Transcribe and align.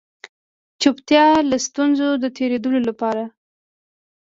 چوپتيا 0.81 1.25
له 1.49 1.57
ستونزو 1.67 2.07
د 2.23 2.25
تېرېدلو 2.37 2.79
لپاره 2.89 3.23